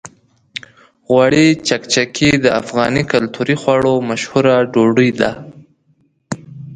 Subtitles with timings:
[1.09, 5.31] غوړي چکچکي د افغاني کلتوري خواړو مشهوره ډوډۍ ده.